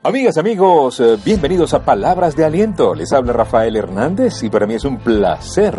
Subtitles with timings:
[0.00, 2.94] Amigas, amigos, eh, bienvenidos a Palabras de Aliento.
[2.94, 5.76] Les habla Rafael Hernández y para mí es un placer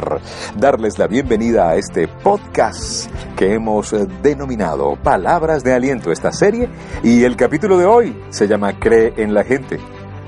[0.57, 6.67] darles la bienvenida a este podcast que hemos eh, denominado Palabras de Aliento, esta serie.
[7.01, 9.79] Y el capítulo de hoy se llama Cree en la gente.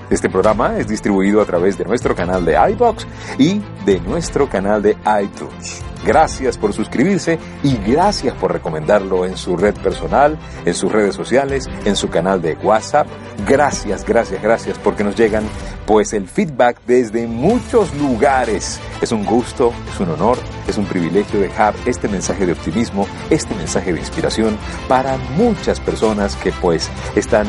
[0.10, 3.06] Este programa es distribuido a través de nuestro canal de iBox
[3.38, 5.84] y de nuestro canal de iTunes.
[6.06, 11.70] Gracias por suscribirse y gracias por recomendarlo en su red personal, en sus redes sociales,
[11.86, 13.08] en su canal de WhatsApp.
[13.48, 15.44] Gracias, gracias, gracias porque nos llegan
[15.86, 18.80] pues el feedback desde muchos lugares.
[19.02, 20.38] Es un gusto, es un honor,
[20.68, 26.36] es un privilegio dejar este mensaje de optimismo, este mensaje de inspiración para muchas personas
[26.38, 27.48] que pues están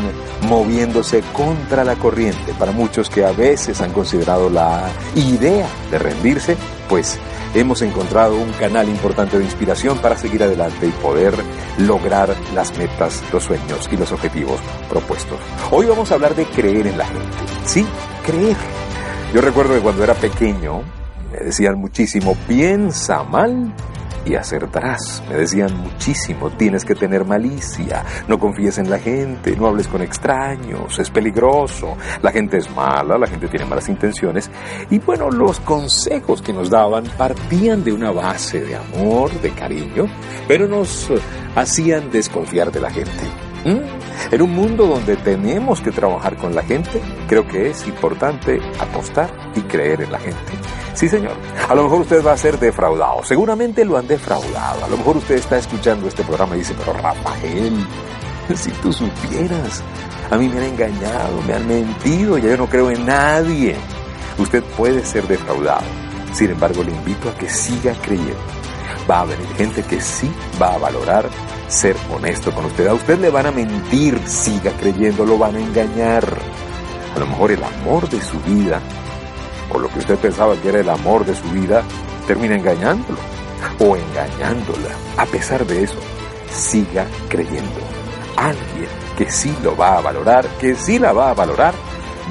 [0.48, 6.56] moviéndose contra la corriente, para muchos que a veces han considerado la idea de rendirse,
[6.92, 7.18] pues
[7.54, 11.32] hemos encontrado un canal importante de inspiración para seguir adelante y poder
[11.78, 14.60] lograr las metas, los sueños y los objetivos
[14.90, 15.38] propuestos.
[15.70, 17.38] Hoy vamos a hablar de creer en la gente.
[17.64, 17.86] Sí,
[18.26, 18.58] creer.
[19.32, 20.82] Yo recuerdo que cuando era pequeño
[21.32, 23.74] me decían muchísimo, piensa mal
[24.24, 25.22] y acertarás.
[25.28, 30.02] Me decían muchísimo, tienes que tener malicia, no confíes en la gente, no hables con
[30.02, 34.50] extraños, es peligroso, la gente es mala, la gente tiene malas intenciones.
[34.90, 40.06] Y bueno, los consejos que nos daban partían de una base de amor, de cariño,
[40.48, 41.08] pero nos
[41.54, 43.22] hacían desconfiar de la gente.
[43.64, 44.34] ¿Mm?
[44.34, 49.30] En un mundo donde tenemos que trabajar con la gente, creo que es importante apostar
[49.54, 50.52] y creer en la gente.
[50.94, 51.34] Sí, señor.
[51.68, 53.22] A lo mejor usted va a ser defraudado.
[53.24, 54.84] Seguramente lo han defraudado.
[54.84, 57.86] A lo mejor usted está escuchando este programa y dice, pero Rafael,
[58.54, 59.82] si tú supieras,
[60.30, 63.76] a mí me han engañado, me han mentido, ya yo no creo en nadie.
[64.38, 65.82] Usted puede ser defraudado.
[66.32, 68.36] Sin embargo, le invito a que siga creyendo.
[69.10, 71.28] Va a venir gente que sí va a valorar
[71.68, 72.86] ser honesto con usted.
[72.86, 76.24] A usted le van a mentir, siga creyendo, lo van a engañar.
[77.14, 78.80] A lo mejor el amor de su vida
[79.72, 81.82] o lo que usted pensaba que era el amor de su vida,
[82.26, 83.18] termina engañándolo
[83.78, 84.90] o engañándola.
[85.16, 85.98] A pesar de eso,
[86.50, 87.80] siga creyendo.
[88.36, 91.74] Alguien que sí lo va a valorar, que sí la va a valorar,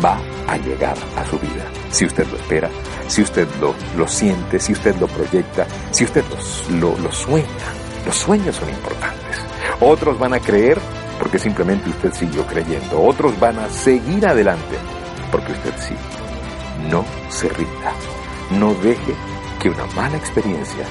[0.04, 1.66] va a llegar a su vida.
[1.92, 2.70] Si usted lo espera,
[3.08, 6.24] si usted lo, lo siente, si usted lo proyecta, si usted
[6.80, 7.48] lo, lo sueña.
[8.06, 9.38] Los sueños son importantes.
[9.80, 10.80] Otros van a creer
[11.20, 13.02] porque simplemente usted siguió creyendo.
[13.04, 14.78] Otros van a seguir adelante
[15.32, 15.96] porque usted sí
[16.90, 17.94] no se rinda.
[18.60, 19.14] No deje
[19.60, 20.86] que una mala experiencia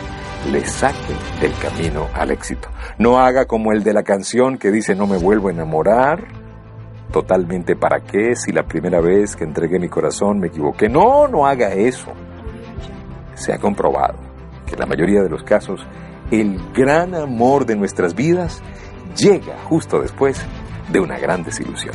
[0.51, 2.69] le saque del camino al éxito.
[2.99, 6.29] No haga como el de la canción que dice no me vuelvo a enamorar.
[7.13, 10.89] Totalmente para qué si la primera vez que entregué mi corazón me equivoqué.
[10.89, 12.13] No, no haga eso.
[13.35, 14.19] Se ha comprobado
[14.67, 15.85] que en la mayoría de los casos
[16.31, 18.63] el gran amor de nuestras vidas
[19.17, 20.41] llega justo después
[20.93, 21.95] de una gran desilusión.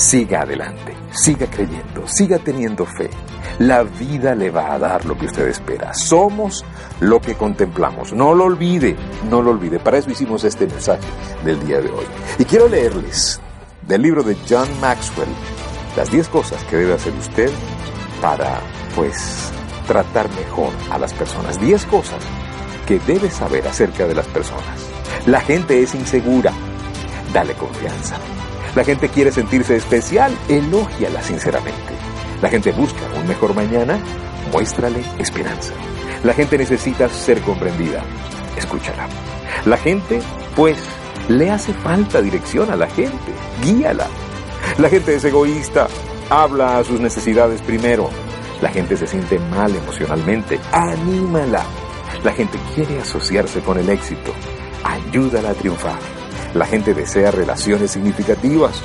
[0.00, 3.10] Siga adelante, siga creyendo, siga teniendo fe.
[3.58, 5.92] La vida le va a dar lo que usted espera.
[5.92, 6.64] Somos
[7.00, 8.14] lo que contemplamos.
[8.14, 8.96] No lo olvide,
[9.28, 9.78] no lo olvide.
[9.78, 11.06] Para eso hicimos este mensaje
[11.44, 12.06] del día de hoy.
[12.38, 13.42] Y quiero leerles
[13.86, 15.28] del libro de John Maxwell
[15.98, 17.50] las 10 cosas que debe hacer usted
[18.22, 18.58] para,
[18.96, 19.52] pues,
[19.86, 21.60] tratar mejor a las personas.
[21.60, 22.24] 10 cosas
[22.86, 24.80] que debe saber acerca de las personas.
[25.26, 26.54] La gente es insegura.
[27.34, 28.16] Dale confianza.
[28.76, 31.92] La gente quiere sentirse especial, elógiala sinceramente.
[32.40, 33.98] La gente busca un mejor mañana,
[34.52, 35.72] muéstrale esperanza.
[36.22, 38.02] La gente necesita ser comprendida,
[38.56, 39.08] escúchala.
[39.66, 40.20] La gente,
[40.54, 40.78] pues,
[41.28, 43.32] le hace falta dirección a la gente,
[43.62, 44.06] guíala.
[44.78, 45.88] La gente es egoísta,
[46.28, 48.08] habla a sus necesidades primero.
[48.62, 51.64] La gente se siente mal emocionalmente, anímala.
[52.22, 54.32] La gente quiere asociarse con el éxito,
[54.84, 56.19] ayúdala a triunfar.
[56.54, 58.82] La gente desea relaciones significativas.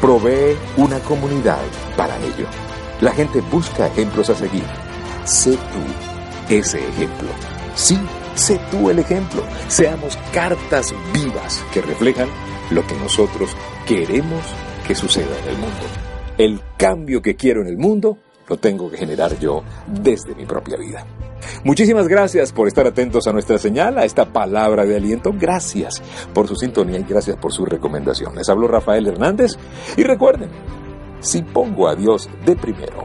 [0.00, 1.58] Provee una comunidad
[1.96, 2.46] para ello.
[3.00, 4.64] La gente busca ejemplos a seguir.
[5.24, 7.28] Sé tú ese ejemplo.
[7.74, 7.98] Sí,
[8.34, 9.42] sé tú el ejemplo.
[9.66, 12.28] Seamos cartas vivas que reflejan
[12.70, 13.50] lo que nosotros
[13.86, 14.44] queremos
[14.86, 15.86] que suceda en el mundo.
[16.38, 20.76] El cambio que quiero en el mundo lo tengo que generar yo desde mi propia
[20.76, 21.04] vida.
[21.64, 25.32] Muchísimas gracias por estar atentos a nuestra señal, a esta palabra de aliento.
[25.36, 26.02] Gracias
[26.32, 28.48] por su sintonía y gracias por sus recomendaciones.
[28.48, 29.52] Habló Rafael Hernández
[29.96, 30.50] y recuerden,
[31.20, 33.04] si pongo a Dios de primero,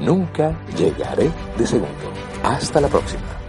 [0.00, 2.12] nunca llegaré de segundo.
[2.42, 3.43] Hasta la próxima.